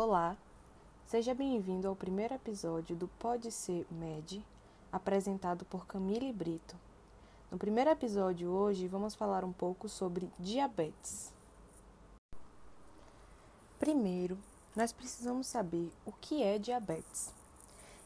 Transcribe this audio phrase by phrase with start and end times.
[0.00, 0.36] Olá,
[1.08, 4.40] seja bem-vindo ao primeiro episódio do Pode Ser Med,
[4.92, 6.76] apresentado por Camille Brito.
[7.50, 11.32] No primeiro episódio hoje vamos falar um pouco sobre diabetes.
[13.80, 14.38] Primeiro,
[14.76, 17.34] nós precisamos saber o que é diabetes.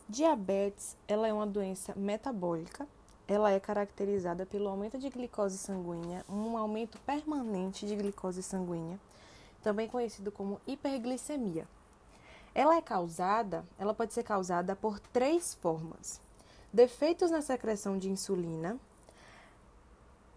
[0.09, 2.89] Diabetes, ela é uma doença metabólica.
[3.29, 8.99] Ela é caracterizada pelo aumento de glicose sanguínea, um aumento permanente de glicose sanguínea,
[9.63, 11.67] também conhecido como hiperglicemia.
[12.55, 16.21] Ela é causada, ela pode ser causada por três formas:
[16.73, 18.79] defeitos na secreção de insulina,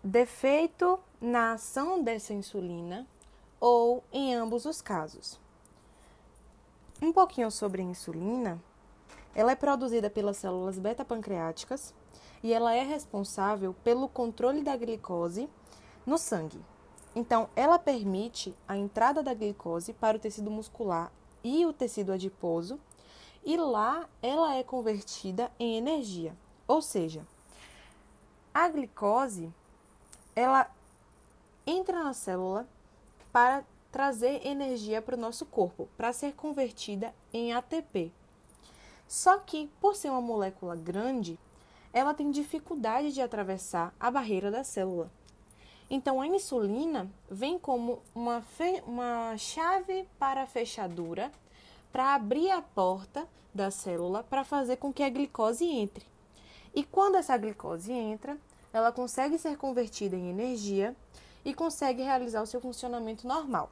[0.03, 3.05] defeito na ação dessa insulina
[3.59, 5.39] ou em ambos os casos.
[7.01, 8.61] Um pouquinho sobre a insulina.
[9.33, 11.93] Ela é produzida pelas células beta-pancreáticas
[12.41, 15.49] e ela é responsável pelo controle da glicose
[16.05, 16.63] no sangue.
[17.13, 21.11] Então, ela permite a entrada da glicose para o tecido muscular
[21.45, 22.79] e o tecido adiposo,
[23.45, 26.35] e lá ela é convertida em energia.
[26.67, 27.23] Ou seja,
[28.51, 29.53] a glicose
[30.35, 30.67] ela
[31.67, 32.67] entra na célula
[33.31, 38.11] para trazer energia para o nosso corpo, para ser convertida em ATP.
[39.07, 41.37] Só que, por ser uma molécula grande,
[41.93, 45.11] ela tem dificuldade de atravessar a barreira da célula.
[45.89, 48.43] Então, a insulina vem como uma,
[48.87, 51.31] uma chave para a fechadura
[51.91, 56.05] para abrir a porta da célula para fazer com que a glicose entre.
[56.73, 58.37] E quando essa glicose entra,
[58.73, 60.93] ela consegue ser convertida em energia
[61.45, 63.71] e consegue realizar o seu funcionamento normal.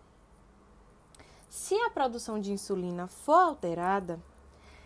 [1.50, 4.20] Se a produção de insulina for alterada,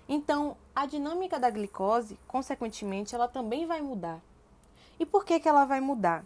[0.10, 4.20] então a dinâmica da glicose, consequentemente, ela também vai mudar.
[5.00, 6.26] E por que, que ela vai mudar?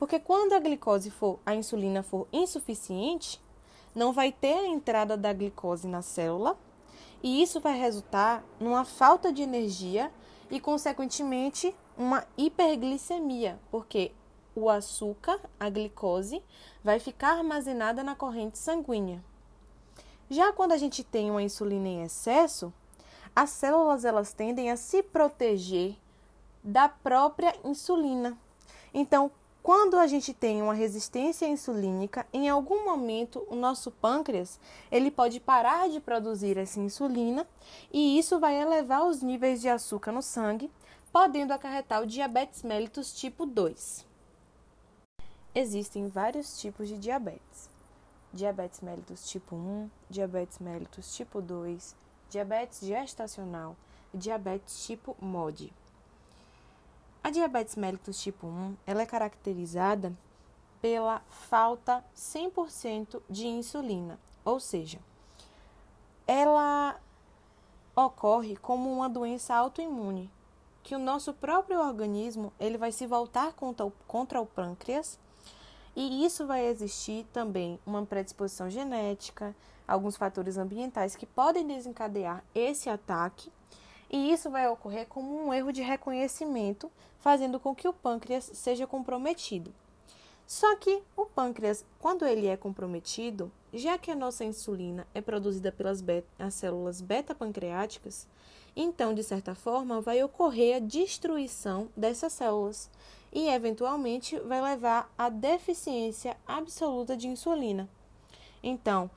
[0.00, 3.38] Porque quando a glicose for, a insulina for insuficiente,
[3.94, 6.58] não vai ter a entrada da glicose na célula
[7.22, 10.10] e isso vai resultar numa falta de energia
[10.50, 14.12] e, consequentemente, uma hiperglicemia, porque
[14.54, 16.42] o açúcar, a glicose,
[16.82, 19.22] vai ficar armazenada na corrente sanguínea.
[20.30, 22.72] Já quando a gente tem uma insulina em excesso,
[23.36, 25.94] as células elas tendem a se proteger
[26.64, 28.38] da própria insulina.
[28.94, 29.30] Então,
[29.62, 34.58] quando a gente tem uma resistência insulínica, em algum momento o nosso pâncreas
[34.90, 37.46] ele pode parar de produzir essa insulina
[37.92, 40.70] e isso vai elevar os níveis de açúcar no sangue,
[41.12, 44.06] podendo acarretar o diabetes mellitus tipo 2.
[45.54, 47.68] Existem vários tipos de diabetes.
[48.32, 51.96] Diabetes mellitus tipo 1, diabetes mellitus tipo 2,
[52.30, 53.76] diabetes gestacional
[54.12, 55.72] diabetes tipo MOD.
[57.22, 60.12] A diabetes mellitus tipo 1 ela é caracterizada
[60.80, 64.98] pela falta 100% de insulina, ou seja,
[66.26, 66.98] ela
[67.94, 70.30] ocorre como uma doença autoimune,
[70.82, 75.18] que o nosso próprio organismo ele vai se voltar contra o, contra o pâncreas
[75.94, 79.54] e isso vai existir também uma predisposição genética,
[79.86, 83.52] alguns fatores ambientais que podem desencadear esse ataque
[84.10, 86.90] e isso vai ocorrer como um erro de reconhecimento,
[87.20, 89.72] fazendo com que o pâncreas seja comprometido.
[90.46, 95.70] Só que o pâncreas, quando ele é comprometido, já que a nossa insulina é produzida
[95.70, 98.26] pelas beta, as células beta-pancreáticas,
[98.74, 102.90] então, de certa forma, vai ocorrer a destruição dessas células
[103.32, 107.88] e, eventualmente, vai levar à deficiência absoluta de insulina.
[108.60, 109.08] Então,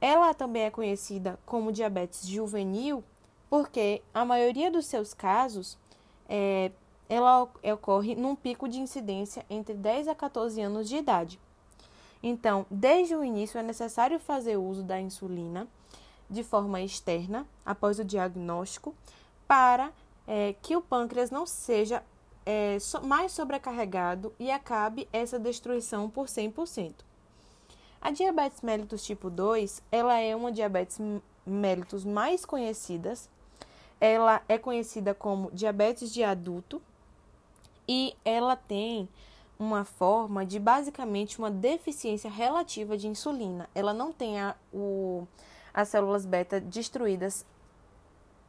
[0.00, 3.04] ela também é conhecida como diabetes juvenil
[3.50, 5.76] porque a maioria dos seus casos
[6.28, 6.70] é,
[7.08, 11.40] ela ocorre num pico de incidência entre 10 a 14 anos de idade.
[12.22, 15.66] Então, desde o início é necessário fazer uso da insulina
[16.28, 18.94] de forma externa, após o diagnóstico,
[19.48, 19.92] para
[20.28, 22.04] é, que o pâncreas não seja
[22.46, 26.94] é, so, mais sobrecarregado e acabe essa destruição por 100%.
[28.00, 31.00] A diabetes mellitus tipo 2, ela é uma diabetes
[31.44, 33.28] mellitus mais conhecidas
[34.00, 36.80] ela é conhecida como diabetes de adulto
[37.86, 39.08] e ela tem
[39.58, 43.68] uma forma de basicamente uma deficiência relativa de insulina.
[43.74, 45.26] Ela não tem a, o,
[45.74, 47.44] as células beta destruídas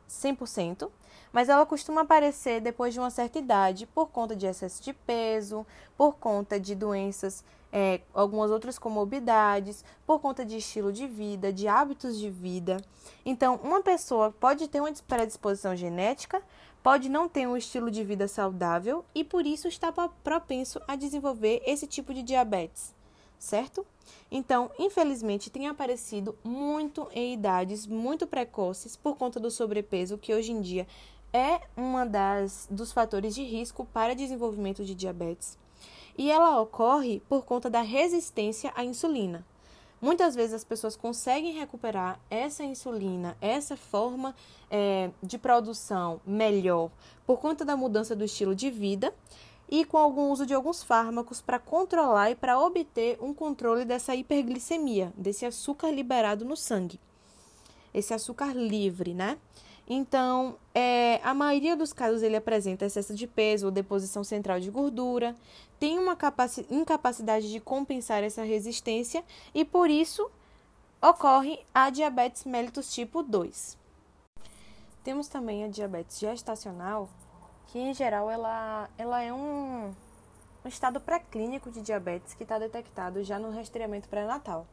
[0.10, 0.90] 100%,
[1.32, 5.66] mas ela costuma aparecer depois de uma certa idade por conta de excesso de peso,
[5.98, 11.68] por conta de doenças, é, algumas outras comorbidades, por conta de estilo de vida, de
[11.68, 12.78] hábitos de vida.
[13.26, 16.42] Então, uma pessoa pode ter uma predisposição genética,
[16.84, 19.92] pode não ter um estilo de vida saudável e por isso está
[20.24, 22.94] propenso a desenvolver esse tipo de diabetes.
[23.40, 23.86] certo?
[24.30, 30.52] Então, infelizmente, tem aparecido muito em idades muito precoces por conta do sobrepeso, que hoje
[30.52, 30.86] em dia
[31.34, 35.58] é uma das dos fatores de risco para desenvolvimento de diabetes.
[36.18, 39.46] E ela ocorre por conta da resistência à insulina.
[40.02, 44.36] Muitas vezes as pessoas conseguem recuperar essa insulina, essa forma
[44.70, 46.90] é, de produção melhor
[47.26, 49.14] por conta da mudança do estilo de vida
[49.70, 54.16] e com algum uso de alguns fármacos para controlar e para obter um controle dessa
[54.16, 57.00] hiperglicemia, desse açúcar liberado no sangue.
[57.94, 59.38] Esse açúcar livre, né?
[59.88, 64.70] Então, é, a maioria dos casos ele apresenta excesso de peso ou deposição central de
[64.70, 65.36] gordura,
[65.80, 66.18] tem uma
[66.70, 69.24] incapacidade de compensar essa resistência
[69.54, 70.30] e por isso
[71.02, 73.78] ocorre a diabetes mellitus tipo 2.
[75.04, 77.10] Temos também a diabetes gestacional,
[77.68, 79.92] que em geral ela, ela é um,
[80.64, 84.68] um estado pré-clínico de diabetes que está detectado já no rastreamento pré-natal.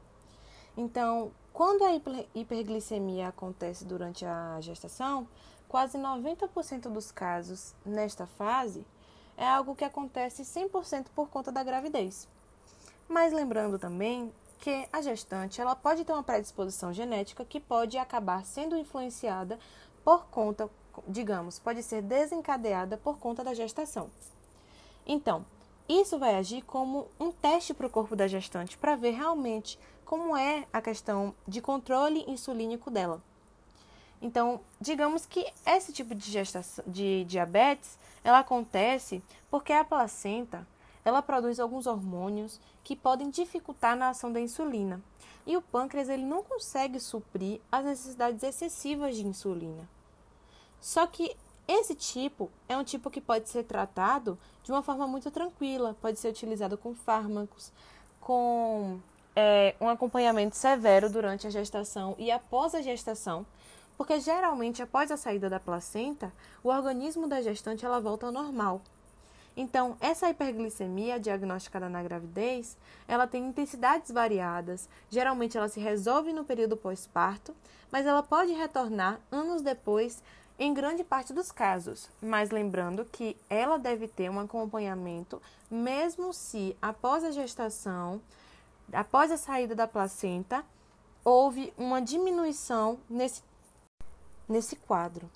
[0.80, 1.92] Então, quando a
[2.36, 5.26] hiperglicemia acontece durante a gestação,
[5.68, 8.86] quase 90% dos casos nesta fase
[9.36, 12.28] é algo que acontece 100% por conta da gravidez.
[13.08, 18.46] Mas lembrando também que a gestante ela pode ter uma predisposição genética que pode acabar
[18.46, 19.58] sendo influenciada
[20.04, 20.70] por conta,
[21.08, 24.08] digamos, pode ser desencadeada por conta da gestação.
[25.04, 25.44] Então,
[25.88, 29.76] isso vai agir como um teste para o corpo da gestante para ver realmente
[30.08, 33.22] como é a questão de controle insulínico dela.
[34.22, 40.66] Então, digamos que esse tipo de, gestação, de diabetes, ela acontece porque a placenta,
[41.04, 44.98] ela produz alguns hormônios que podem dificultar na ação da insulina.
[45.46, 49.86] E o pâncreas ele não consegue suprir as necessidades excessivas de insulina.
[50.80, 51.36] Só que
[51.68, 56.18] esse tipo é um tipo que pode ser tratado de uma forma muito tranquila, pode
[56.18, 57.70] ser utilizado com fármacos,
[58.18, 58.98] com
[59.40, 63.46] é, um acompanhamento severo durante a gestação e após a gestação,
[63.96, 68.82] porque geralmente após a saída da placenta, o organismo da gestante ela volta ao normal.
[69.56, 72.76] Então, essa hiperglicemia diagnosticada na gravidez,
[73.06, 74.88] ela tem intensidades variadas.
[75.08, 77.54] Geralmente ela se resolve no período pós-parto,
[77.92, 80.20] mas ela pode retornar anos depois
[80.58, 82.10] em grande parte dos casos.
[82.20, 88.20] Mas lembrando que ela deve ter um acompanhamento mesmo se após a gestação
[88.92, 90.64] após a saída da placenta,
[91.24, 93.42] houve uma diminuição nesse,
[94.48, 95.28] nesse quadro.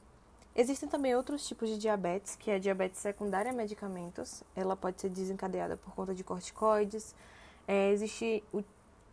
[0.54, 4.42] Existem também outros tipos de diabetes, que é a diabetes secundária a medicamentos.
[4.54, 7.14] Ela pode ser desencadeada por conta de corticoides.
[7.66, 8.62] É, existe o,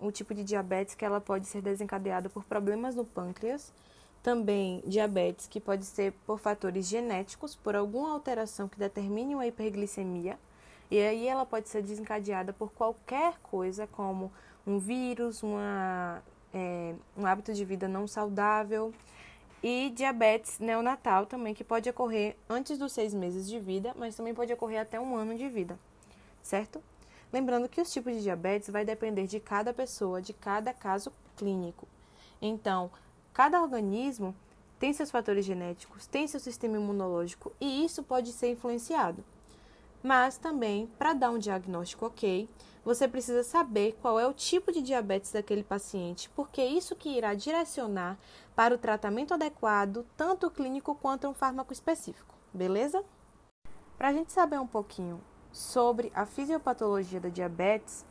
[0.01, 3.71] o tipo de diabetes que ela pode ser desencadeada por problemas no pâncreas.
[4.21, 10.37] Também diabetes que pode ser por fatores genéticos, por alguma alteração que determine uma hiperglicemia.
[10.89, 14.31] E aí ela pode ser desencadeada por qualquer coisa, como
[14.65, 16.21] um vírus, uma,
[16.53, 18.93] é, um hábito de vida não saudável
[19.61, 24.33] e diabetes neonatal também, que pode ocorrer antes dos seis meses de vida, mas também
[24.33, 25.77] pode ocorrer até um ano de vida,
[26.41, 26.81] certo?
[27.31, 31.87] Lembrando que os tipos de diabetes vai depender de cada pessoa, de cada caso clínico.
[32.41, 32.89] Então,
[33.33, 34.33] cada organismo
[34.79, 39.23] tem seus fatores genéticos, tem seu sistema imunológico e isso pode ser influenciado.
[40.01, 42.49] Mas também, para dar um diagnóstico ok,
[42.83, 47.33] você precisa saber qual é o tipo de diabetes daquele paciente, porque isso que irá
[47.33, 48.17] direcionar
[48.55, 53.03] para o tratamento adequado, tanto clínico quanto um fármaco específico, beleza?
[53.97, 58.05] Para a gente saber um pouquinho sobre a fisiopatologia da diabetes,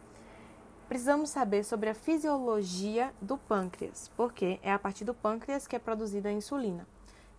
[0.89, 5.79] precisamos saber sobre a fisiologia do pâncreas, porque é a partir do pâncreas que é
[5.79, 6.87] produzida a insulina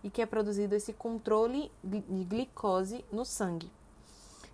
[0.02, 3.70] e que é produzido esse controle de glicose no sangue.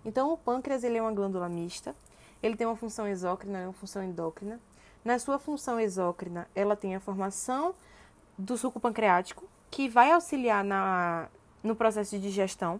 [0.07, 1.93] Então, o pâncreas ele é uma glândula mista,
[2.41, 4.57] ele tem uma função exócrina e uma função endócrina.
[5.03, 7.75] Na sua função exócrina, ela tem a formação
[8.37, 11.27] do suco pancreático, que vai auxiliar na,
[11.61, 12.79] no processo de digestão,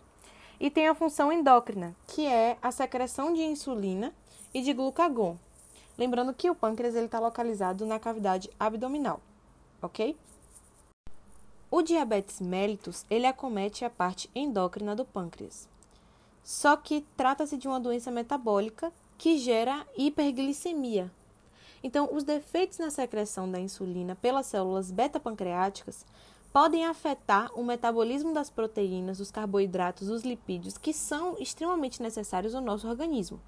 [0.57, 4.13] e tem a função endócrina, que é a secreção de insulina
[4.53, 5.38] e de glucagon.
[5.98, 9.19] Lembrando que o pâncreas está localizado na cavidade abdominal,
[9.81, 10.15] ok?
[11.69, 15.67] O diabetes mellitus ele acomete a parte endócrina do pâncreas.
[16.48, 21.12] Só que trata-se de uma doença metabólica que gera hiperglicemia.
[21.84, 26.06] Então, os defeitos na secreção da insulina pelas células beta-pancreáticas
[26.54, 32.62] podem afetar o metabolismo das proteínas, dos carboidratos, dos lipídios, que são extremamente necessários ao
[32.62, 33.42] nosso organismo.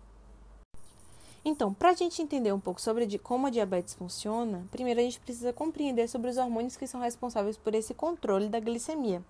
[1.46, 5.22] Então, para a gente entender um pouco sobre como a diabetes funciona, primeiro a gente
[5.22, 9.24] precisa compreender sobre os hormônios que são responsáveis por esse controle da glicemia.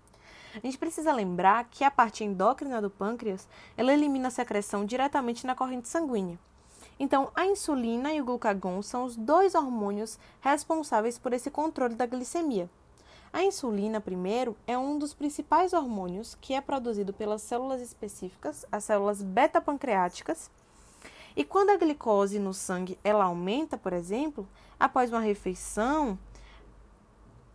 [0.56, 5.46] A gente precisa lembrar que a parte endócrina do pâncreas, ela elimina a secreção diretamente
[5.46, 6.40] na corrente sanguínea.
[7.00, 12.06] Então, a insulina e o glucagon são os dois hormônios responsáveis por esse controle da
[12.06, 12.70] glicemia.
[13.32, 18.84] A insulina, primeiro, é um dos principais hormônios que é produzido pelas células específicas, as
[18.84, 20.50] células beta-pancreáticas.
[21.38, 24.48] E quando a glicose no sangue ela aumenta, por exemplo,
[24.80, 26.18] após uma refeição,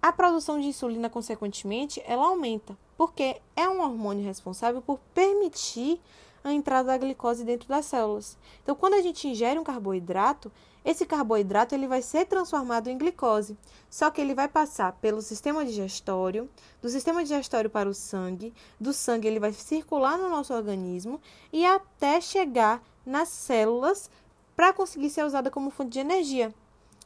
[0.04, 5.98] a produção de insulina, consequentemente, ela aumenta, porque é um hormônio responsável por permitir
[6.44, 8.36] a entrada da glicose dentro das células.
[8.62, 10.52] Então, quando a gente ingere um carboidrato,
[10.84, 13.56] esse carboidrato ele vai ser transformado em glicose,
[13.88, 16.50] só que ele vai passar pelo sistema digestório,
[16.82, 21.18] do sistema digestório para o sangue, do sangue ele vai circular no nosso organismo
[21.50, 24.10] e até chegar nas células
[24.54, 26.54] para conseguir ser usada como fonte de energia.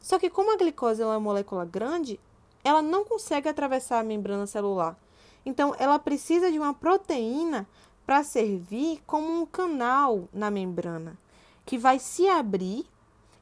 [0.00, 2.18] Só que como a glicose é uma molécula grande,
[2.64, 4.98] ela não consegue atravessar a membrana celular.
[5.44, 7.66] Então, ela precisa de uma proteína
[8.04, 11.18] para servir como um canal na membrana,
[11.66, 12.86] que vai se abrir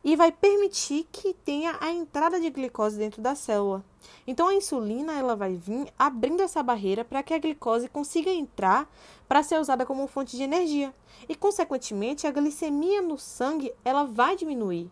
[0.07, 3.85] e vai permitir que tenha a entrada de glicose dentro da célula.
[4.25, 8.89] Então a insulina ela vai vir abrindo essa barreira para que a glicose consiga entrar
[9.27, 10.95] para ser usada como fonte de energia.
[11.29, 14.89] E consequentemente a glicemia no sangue ela vai diminuir.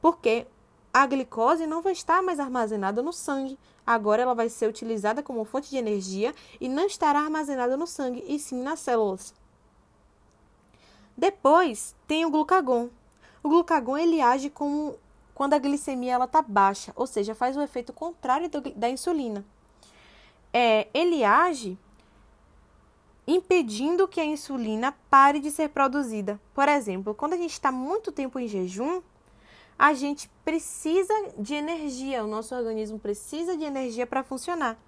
[0.00, 0.46] Porque
[0.94, 3.58] a glicose não vai estar mais armazenada no sangue.
[3.84, 8.24] Agora ela vai ser utilizada como fonte de energia e não estará armazenada no sangue,
[8.28, 9.34] e sim nas células.
[11.16, 12.90] Depois tem o glucagon.
[13.42, 14.96] O glucagon ele age como
[15.34, 19.44] quando a glicemia ela está baixa, ou seja, faz o efeito contrário do, da insulina.
[20.52, 21.76] É, ele age
[23.26, 26.40] impedindo que a insulina pare de ser produzida.
[26.54, 29.02] Por exemplo, quando a gente está muito tempo em jejum,
[29.78, 34.78] a gente precisa de energia, o nosso organismo precisa de energia para funcionar.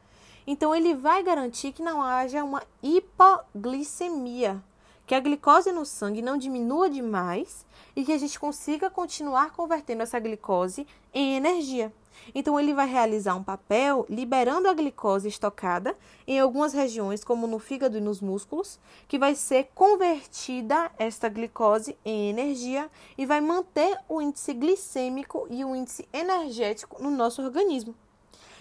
[0.47, 4.63] Então, ele vai garantir que não haja uma hipoglicemia,
[5.05, 7.67] que a glicose no sangue não diminua demais
[7.97, 11.93] e que a gente consiga continuar convertendo essa glicose em energia.
[12.35, 15.97] Então, ele vai realizar um papel liberando a glicose estocada
[16.27, 21.97] em algumas regiões, como no fígado e nos músculos, que vai ser convertida esta glicose
[22.05, 27.95] em energia e vai manter o índice glicêmico e o índice energético no nosso organismo.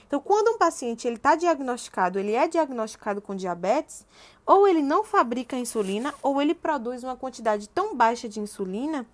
[0.08, 4.06] Então, quando um paciente ele está diagnosticado, ele é diagnosticado com diabetes,
[4.46, 9.06] ou ele não fabrica insulina, ou ele produz uma quantidade tão baixa de insulina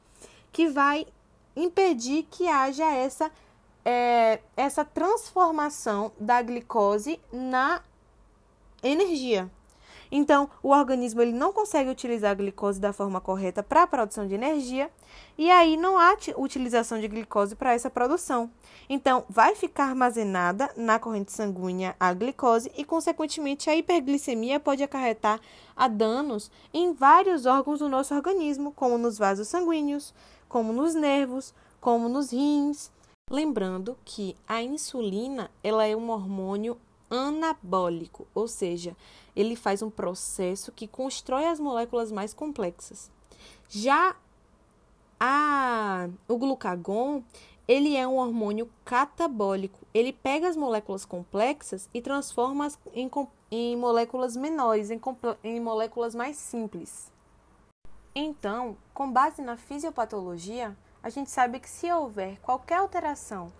[0.51, 1.07] que vai
[1.55, 3.31] impedir que haja essa
[3.85, 7.81] é, essa transformação da glicose na
[8.83, 9.49] energia.
[10.11, 14.27] Então, o organismo ele não consegue utilizar a glicose da forma correta para a produção
[14.27, 14.91] de energia,
[15.37, 18.51] e aí não há utilização de glicose para essa produção.
[18.89, 25.39] Então, vai ficar armazenada na corrente sanguínea a glicose e, consequentemente, a hiperglicemia pode acarretar
[25.77, 30.13] a danos em vários órgãos do nosso organismo, como nos vasos sanguíneos,
[30.49, 32.91] como nos nervos, como nos rins,
[33.31, 36.77] Lembrando que a insulina ela é um hormônio
[37.09, 38.93] anabólico, ou seja,
[39.33, 43.09] ele faz um processo que constrói as moléculas mais complexas.
[43.69, 44.17] Já
[45.17, 47.23] a, o glucagon,
[47.65, 49.79] ele é um hormônio catabólico.
[49.93, 53.09] Ele pega as moléculas complexas e transforma as em,
[53.49, 54.99] em moléculas menores, em,
[55.41, 57.09] em moléculas mais simples.
[58.13, 63.51] Então, com base na fisiopatologia, a gente sabe que se houver qualquer alteração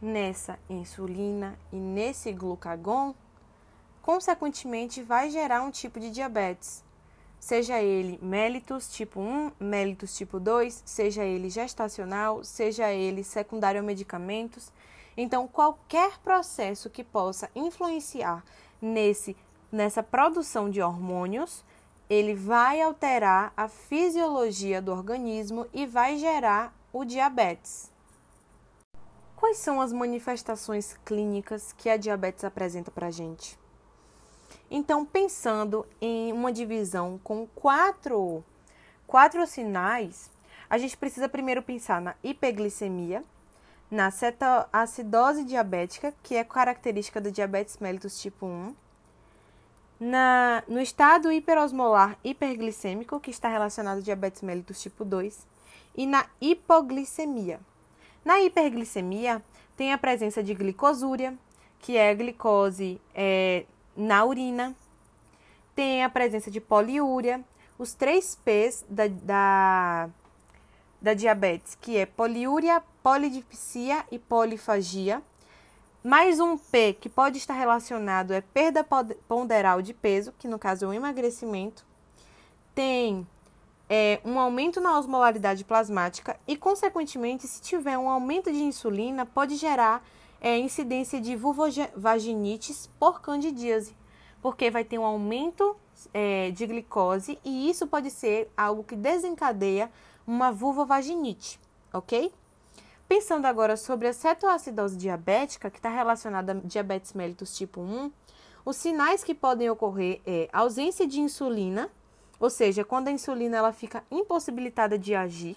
[0.00, 3.14] nessa insulina e nesse glucagon,
[4.02, 6.82] consequentemente vai gerar um tipo de diabetes,
[7.38, 13.84] seja ele mellitus tipo 1, mellitus tipo 2, seja ele gestacional, seja ele secundário a
[13.84, 14.72] medicamentos.
[15.16, 18.44] Então, qualquer processo que possa influenciar
[18.80, 19.36] nesse
[19.72, 21.64] nessa produção de hormônios
[22.10, 27.90] ele vai alterar a fisiologia do organismo e vai gerar o diabetes.
[29.36, 33.58] Quais são as manifestações clínicas que a diabetes apresenta para a gente?
[34.70, 38.44] Então, pensando em uma divisão com quatro,
[39.06, 40.30] quatro sinais,
[40.68, 43.24] a gente precisa primeiro pensar na hiperglicemia,
[43.90, 48.74] na cetoacidose diabética, que é característica do diabetes mellitus tipo 1,
[49.98, 55.46] na, no estado hiperosmolar hiperglicêmico, que está relacionado ao diabetes mellitus tipo 2,
[55.94, 57.60] e na hipoglicemia.
[58.24, 59.42] Na hiperglicemia,
[59.76, 61.36] tem a presença de glicosúria,
[61.78, 63.64] que é a glicose é,
[63.96, 64.76] na urina,
[65.74, 67.42] tem a presença de poliúria,
[67.78, 70.10] os três P's da, da,
[71.00, 75.22] da diabetes, que é poliúria, polidipsia e polifagia.
[76.04, 78.86] Mais um P que pode estar relacionado é perda
[79.26, 81.86] ponderal de peso, que no caso é o emagrecimento.
[82.74, 83.26] Tem
[83.92, 89.56] é, um aumento na osmolaridade plasmática e, consequentemente, se tiver um aumento de insulina, pode
[89.56, 90.06] gerar
[90.40, 93.96] é, incidência de vulvovaginites por candidíase,
[94.40, 95.76] porque vai ter um aumento
[96.14, 99.90] é, de glicose e isso pode ser algo que desencadeia
[100.24, 101.58] uma vulvovaginite,
[101.92, 102.32] ok?
[103.08, 108.12] Pensando agora sobre a cetoacidose diabética, que está relacionada a diabetes mellitus tipo 1,
[108.64, 111.90] os sinais que podem ocorrer é ausência de insulina,
[112.40, 115.56] ou seja, quando a insulina ela fica impossibilitada de agir,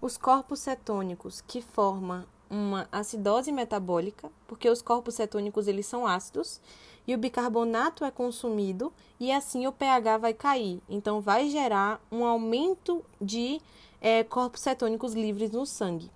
[0.00, 6.60] os corpos cetônicos que formam uma acidose metabólica, porque os corpos cetônicos eles são ácidos
[7.06, 10.80] e o bicarbonato é consumido e assim o pH vai cair.
[10.88, 13.60] Então vai gerar um aumento de
[14.00, 16.10] é, corpos cetônicos livres no sangue.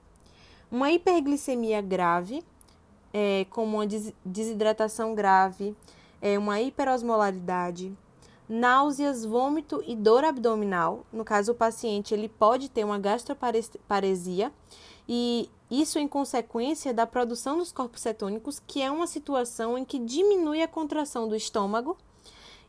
[0.71, 2.45] Uma hiperglicemia grave,
[3.13, 3.87] é, como uma
[4.25, 5.77] desidratação grave,
[6.23, 7.93] é, uma hiperosmolaridade,
[8.51, 11.07] náuseas, vômito e dor abdominal.
[11.13, 14.53] No caso, o paciente ele pode ter uma gastroparesia
[15.09, 20.01] e isso em consequência da produção dos corpos cetônicos, que é uma situação em que
[20.01, 21.97] diminui a contração do estômago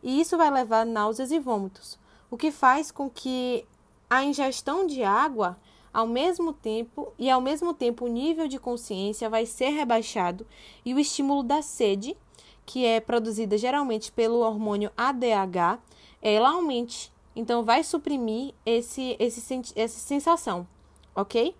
[0.04, 1.98] e isso vai levar a náuseas e vômitos,
[2.30, 3.66] o que faz com que
[4.08, 5.58] a ingestão de água
[5.92, 10.46] ao mesmo tempo e ao mesmo tempo o nível de consciência vai ser rebaixado
[10.86, 12.16] e o estímulo da sede
[12.66, 15.80] que é produzida geralmente pelo hormônio ADH,
[16.22, 17.12] ela aumente.
[17.36, 20.68] Então, vai suprimir esse, esse, essa sensação,
[21.16, 21.56] ok?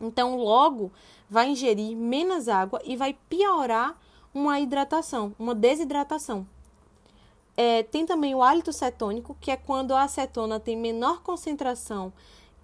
[0.00, 0.90] Então, logo,
[1.28, 3.96] vai ingerir menos água e vai piorar
[4.32, 6.46] uma hidratação, uma desidratação.
[7.56, 12.12] É, tem também o hálito cetônico, que é quando a acetona tem menor concentração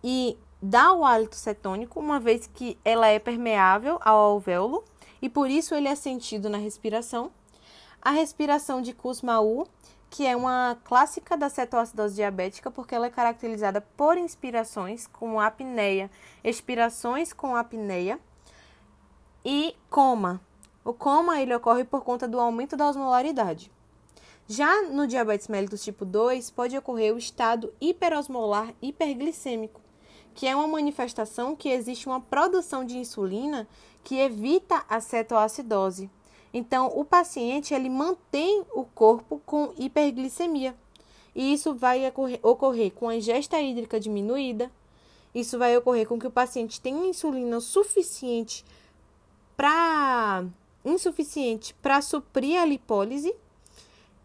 [0.03, 4.85] e dá o hálito cetônico, uma vez que ela é permeável ao alvéolo
[5.21, 7.31] e por isso ele é sentido na respiração
[8.07, 9.67] a respiração de Kussmaul,
[10.09, 16.09] que é uma clássica da cetoacidose diabética, porque ela é caracterizada por inspirações com apneia,
[16.45, 18.21] expirações com apneia
[19.45, 20.41] e coma.
[20.85, 23.73] O coma ele ocorre por conta do aumento da osmolaridade.
[24.47, 29.81] Já no diabetes mellitus tipo 2, pode ocorrer o estado hiperosmolar hiperglicêmico,
[30.33, 33.67] que é uma manifestação que existe uma produção de insulina
[34.05, 36.09] que evita a cetoacidose.
[36.53, 40.75] Então, o paciente ele mantém o corpo com hiperglicemia.
[41.35, 42.11] E isso vai
[42.43, 44.71] ocorrer, com a ingesta hídrica diminuída.
[45.35, 48.65] Isso vai ocorrer com que o paciente tenha insulina suficiente
[49.55, 50.47] para
[50.83, 53.35] insuficiente para suprir a lipólise.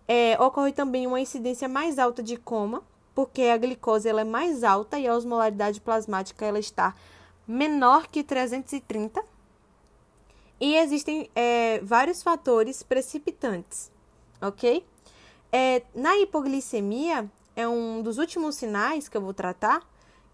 [0.07, 4.63] É, ocorre também uma incidência mais alta de coma, porque a glicose ela é mais
[4.63, 6.95] alta e a osmolaridade plasmática ela está
[7.47, 9.23] menor que 330.
[10.61, 13.91] E existem é, vários fatores precipitantes,
[14.39, 14.85] ok?
[15.51, 19.81] É, na hipoglicemia, é um dos últimos sinais que eu vou tratar,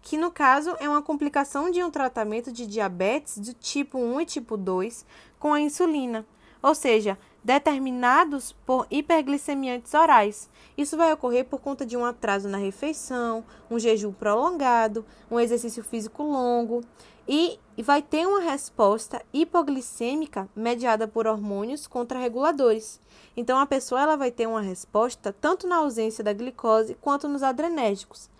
[0.02, 4.26] que no caso é uma complicação de um tratamento de diabetes do tipo 1 e
[4.26, 5.06] tipo 2
[5.38, 6.26] com a insulina,
[6.62, 10.50] ou seja, determinados por hiperglicemiantes orais.
[10.76, 15.82] Isso vai ocorrer por conta de um atraso na refeição, um jejum prolongado, um exercício
[15.82, 16.84] físico longo
[17.28, 22.98] e vai ter uma resposta hipoglicêmica mediada por hormônios contrarreguladores.
[23.36, 27.42] Então a pessoa ela vai ter uma resposta tanto na ausência da glicose quanto nos
[27.42, 28.30] adrenérgicos.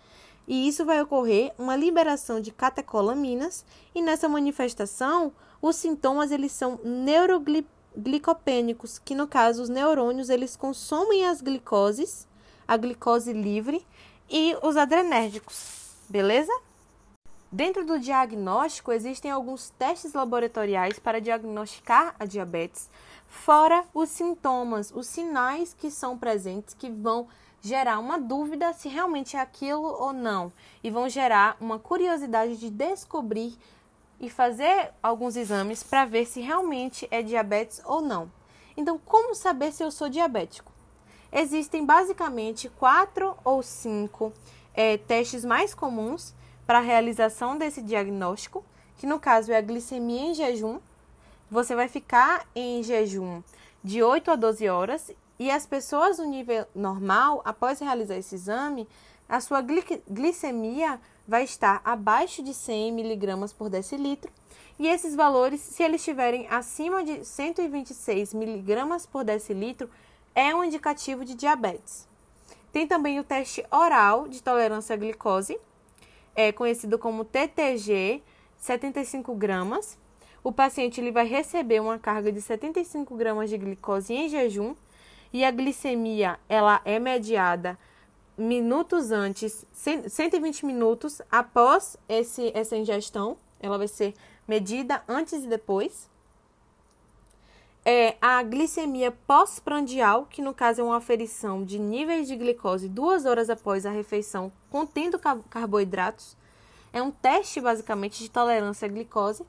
[0.47, 6.79] E isso vai ocorrer uma liberação de catecolaminas e nessa manifestação os sintomas eles são
[6.83, 12.27] neuroglicopênicos, que no caso os neurônios eles consomem as glicoses,
[12.67, 13.85] a glicose livre
[14.27, 15.93] e os adrenérgicos.
[16.09, 16.51] Beleza?
[17.51, 22.87] Dentro do diagnóstico, existem alguns testes laboratoriais para diagnosticar a diabetes,
[23.27, 27.27] fora os sintomas, os sinais que são presentes que vão
[27.59, 32.69] gerar uma dúvida se realmente é aquilo ou não, e vão gerar uma curiosidade de
[32.69, 33.57] descobrir
[34.19, 38.31] e fazer alguns exames para ver se realmente é diabetes ou não.
[38.77, 40.71] Então, como saber se eu sou diabético?
[41.31, 44.31] Existem basicamente quatro ou cinco
[44.75, 46.37] é, testes mais comuns
[46.69, 48.63] para a realização desse diagnóstico,
[48.99, 50.79] que no caso é a glicemia em jejum.
[51.49, 53.41] Você vai ficar em jejum
[53.83, 58.87] de 8 a 12 horas e as pessoas no nível normal, após realizar esse exame,
[59.27, 59.65] a sua
[60.07, 64.31] glicemia vai estar abaixo de 100 miligramas por decilitro
[64.77, 69.89] e esses valores, se eles estiverem acima de 126 miligramas por decilitro,
[70.35, 72.07] é um indicativo de diabetes.
[72.71, 75.59] Tem também o teste oral de tolerância à glicose,
[76.39, 78.23] é conhecido como TTG,
[78.57, 79.97] 75 gramas.
[80.41, 84.73] O paciente ele vai receber uma carga de 75 gramas de glicose em jejum
[85.33, 87.77] e a glicemia ela é mediada
[88.37, 93.35] minutos antes, 120 minutos após esse, essa ingestão.
[93.59, 94.13] Ela vai ser
[94.47, 96.09] medida antes e depois.
[97.85, 103.25] É a glicemia pós-prandial, que no caso é uma aferição de níveis de glicose duas
[103.25, 105.17] horas após a refeição contendo
[105.49, 106.37] carboidratos.
[106.91, 109.45] É um teste, basicamente, de tolerância à glicose.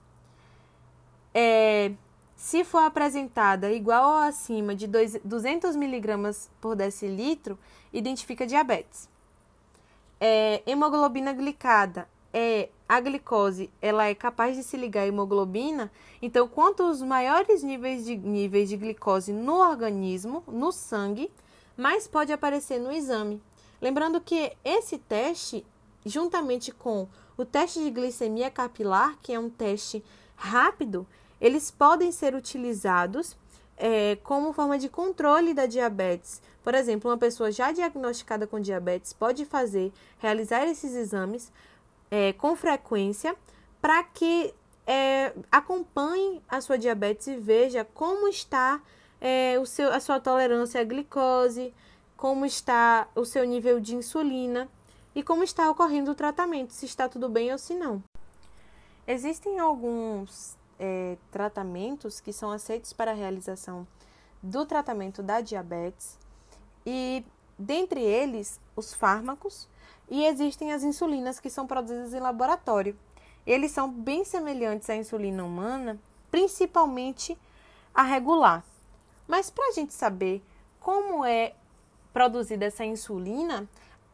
[1.35, 1.93] É,
[2.37, 7.59] se for apresentada igual ou acima de 200 miligramas por decilitro,
[7.93, 9.09] identifica diabetes.
[10.19, 15.93] É, hemoglobina glicada é a glicose, ela é capaz de se ligar à hemoglobina.
[16.21, 21.31] Então, quanto maiores níveis de níveis de glicose no organismo, no sangue,
[21.77, 23.41] mais pode aparecer no exame.
[23.81, 25.65] Lembrando que esse teste,
[26.05, 30.03] juntamente com o teste de glicemia capilar, que é um teste
[30.35, 31.07] rápido,
[31.41, 33.37] eles podem ser utilizados
[33.77, 36.43] é, como forma de controle da diabetes.
[36.61, 41.53] Por exemplo, uma pessoa já diagnosticada com diabetes pode fazer, realizar esses exames
[42.11, 43.37] é, com frequência
[43.81, 44.53] para que
[44.87, 48.81] é, acompanhe a sua diabetes e veja como está
[49.21, 51.73] é, o seu, a sua tolerância à glicose,
[52.17, 54.69] como está o seu nível de insulina
[55.15, 58.03] e como está ocorrendo o tratamento, se está tudo bem ou se não.
[59.07, 63.87] Existem alguns é, tratamentos que são aceitos para a realização
[64.43, 66.19] do tratamento da diabetes
[66.87, 67.25] e
[67.59, 69.69] dentre eles os fármacos
[70.11, 72.99] e existem as insulinas que são produzidas em laboratório.
[73.47, 75.99] Eles são bem semelhantes à insulina humana,
[76.31, 77.39] principalmente
[77.95, 78.65] a regular.
[79.29, 80.43] Mas para a gente saber
[80.81, 81.55] como é
[82.13, 83.69] produzida essa insulina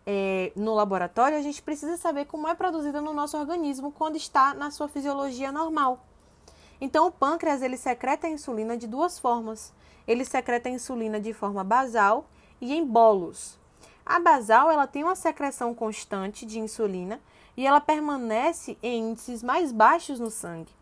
[0.06, 4.54] é, no laboratório, a gente precisa saber como é produzida no nosso organismo quando está
[4.54, 6.04] na sua fisiologia normal.
[6.80, 9.72] Então, o pâncreas ele secreta a insulina de duas formas.
[10.06, 12.26] Ele secreta a insulina de forma basal
[12.60, 13.58] e em bolos.
[14.06, 17.20] A basal ela tem uma secreção constante de insulina
[17.56, 20.72] e ela permanece em índices mais baixos no sangue.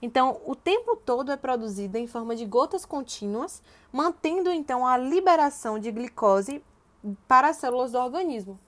[0.00, 3.62] Então, o tempo todo é produzida em forma de gotas contínuas,
[3.92, 6.64] mantendo então a liberação de glicose
[7.28, 8.58] para as células do organismo.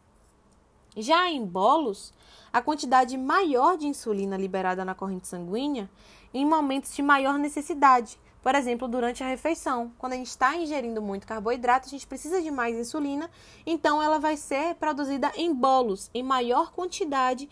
[0.94, 2.12] Já em bolos,
[2.52, 5.88] a quantidade maior de insulina liberada na corrente sanguínea
[6.34, 8.18] em momentos de maior necessidade.
[8.42, 12.42] Por exemplo, durante a refeição, quando a gente está ingerindo muito carboidrato, a gente precisa
[12.42, 13.30] de mais insulina,
[13.64, 17.48] então ela vai ser produzida em bolos, em maior quantidade.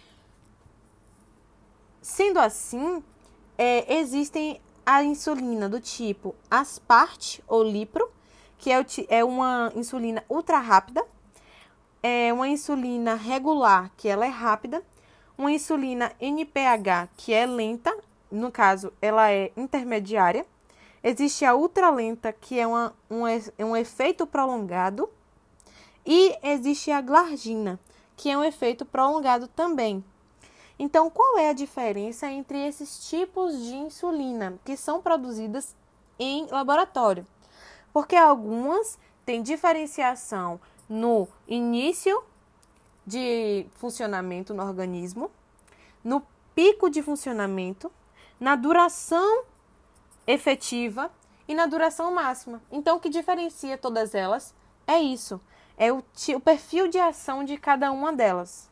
[2.03, 3.03] Sendo assim,
[3.57, 8.11] é, existem a insulina do tipo Aspart ou Lipro,
[8.59, 11.07] que é, é uma insulina ultra rápida,
[12.03, 14.83] é uma insulina regular, que ela é rápida,
[15.38, 17.96] uma insulina NPH, que é lenta,
[18.31, 20.44] no caso, ela é intermediária.
[21.03, 23.23] Existe a ultralenta, que é uma, um,
[23.65, 25.09] um efeito prolongado.
[26.05, 27.79] E existe a glargina,
[28.17, 30.05] que é um efeito prolongado também.
[30.79, 35.77] Então, qual é a diferença entre esses tipos de insulina que são produzidas
[36.19, 37.27] em laboratório?
[37.93, 42.25] Porque algumas têm diferenciação no início
[43.07, 45.31] de funcionamento no organismo,
[46.03, 46.23] no
[46.55, 47.93] pico de funcionamento
[48.39, 49.45] na duração
[50.26, 51.11] efetiva
[51.46, 52.62] e na duração máxima.
[52.70, 54.54] Então, o que diferencia todas elas
[54.87, 55.40] é isso:
[55.76, 58.70] é o, o perfil de ação de cada uma delas.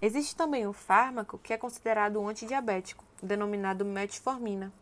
[0.00, 4.72] Existe também o fármaco que é considerado um antidiabético, denominado metformina.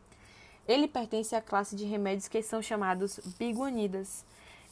[0.66, 4.24] Ele pertence à classe de remédios que são chamados biguanidas.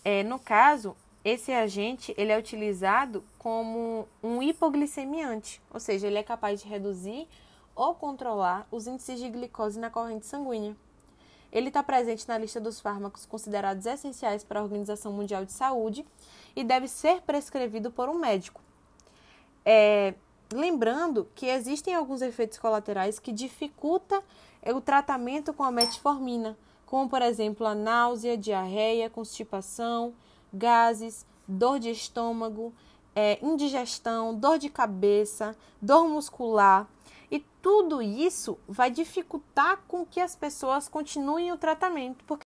[0.04, 6.22] É, no caso, esse agente ele é utilizado como um hipoglicemiante, ou seja, ele é
[6.22, 7.28] capaz de reduzir
[7.80, 10.76] ou controlar os índices de glicose na corrente sanguínea.
[11.50, 16.04] Ele está presente na lista dos fármacos considerados essenciais para a Organização Mundial de Saúde
[16.54, 18.60] e deve ser prescrevido por um médico.
[19.64, 20.12] É,
[20.52, 24.22] lembrando que existem alguns efeitos colaterais que dificultam
[24.66, 30.12] o tratamento com a metformina, como por exemplo a náusea, diarreia, constipação,
[30.52, 32.74] gases, dor de estômago,
[33.16, 36.86] é, indigestão, dor de cabeça, dor muscular,
[37.30, 42.44] e tudo isso vai dificultar com que as pessoas continuem o tratamento, porque,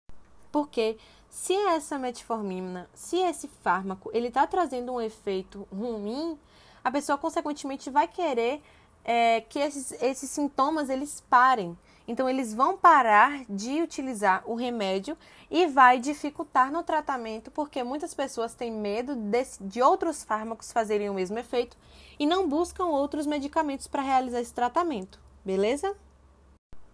[0.51, 0.97] porque
[1.29, 6.37] se essa metformina, se esse fármaco, ele está trazendo um efeito ruim,
[6.83, 8.61] a pessoa consequentemente vai querer
[9.03, 11.77] é, que esses, esses sintomas eles parem.
[12.07, 15.17] Então, eles vão parar de utilizar o remédio
[15.49, 21.09] e vai dificultar no tratamento, porque muitas pessoas têm medo de, de outros fármacos fazerem
[21.09, 21.77] o mesmo efeito
[22.19, 25.95] e não buscam outros medicamentos para realizar esse tratamento, beleza?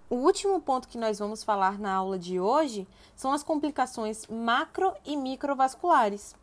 [0.10, 4.94] O último ponto que nós vamos falar na aula de hoje são as complicações macro
[5.06, 6.36] e microvasculares.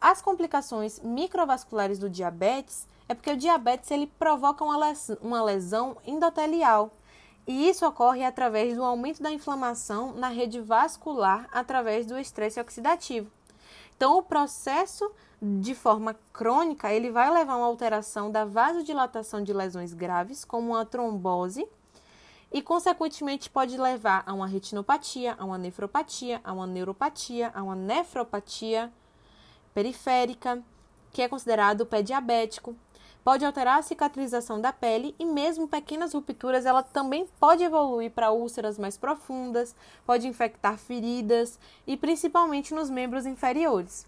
[0.00, 6.92] as complicações microvasculares do diabetes é porque o diabetes ele provoca uma lesão endotelial.
[7.48, 13.30] E isso ocorre através do aumento da inflamação na rede vascular através do estresse oxidativo.
[13.96, 19.54] Então, o processo de forma crônica, ele vai levar a uma alteração da vasodilatação de
[19.54, 21.66] lesões graves, como uma trombose,
[22.52, 27.74] e consequentemente pode levar a uma retinopatia, a uma nefropatia, a uma neuropatia, a uma
[27.74, 28.92] nefropatia
[29.72, 30.62] periférica,
[31.12, 32.76] que é considerado o pé diabético.
[33.24, 38.30] Pode alterar a cicatrização da pele e mesmo pequenas rupturas, ela também pode evoluir para
[38.30, 39.74] úlceras mais profundas,
[40.06, 44.06] pode infectar feridas e principalmente nos membros inferiores.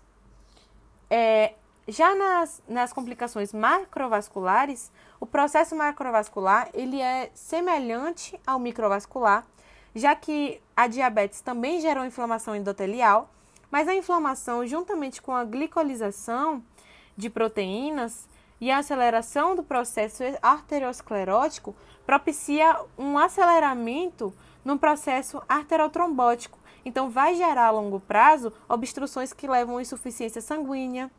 [1.10, 1.54] É,
[1.86, 9.44] já nas, nas complicações macrovasculares, o processo macrovascular ele é semelhante ao microvascular,
[9.94, 13.28] já que a diabetes também gera uma inflamação endotelial,
[13.70, 16.62] mas a inflamação, juntamente com a glicolização
[17.16, 18.28] de proteínas
[18.60, 26.58] e a aceleração do processo arteriosclerótico, propicia um aceleramento no processo arterotrombótico.
[26.84, 31.10] Então, vai gerar a longo prazo obstruções que levam a insuficiência sanguínea,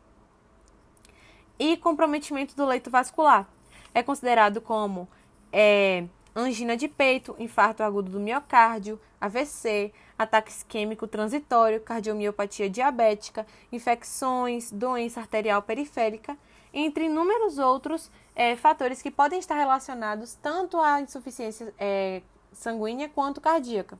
[1.62, 3.46] e comprometimento do leito vascular.
[3.94, 5.08] É considerado como
[5.52, 14.72] é, angina de peito, infarto agudo do miocárdio, AVC, ataque isquêmico transitório, cardiomiopatia diabética, infecções,
[14.72, 16.36] doença arterial periférica,
[16.72, 23.40] entre inúmeros outros é, fatores que podem estar relacionados tanto à insuficiência é, sanguínea quanto
[23.40, 23.98] cardíaca.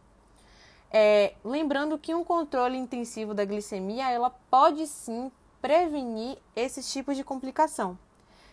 [0.90, 7.24] É, lembrando que um controle intensivo da glicemia ela pode sim prevenir esses tipos de
[7.24, 7.98] complicação.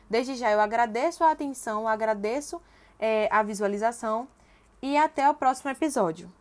[0.10, 2.62] Desde já eu agradeço a atenção, agradeço
[2.97, 4.27] é, a visualização
[4.82, 6.32] e até o próximo episódio.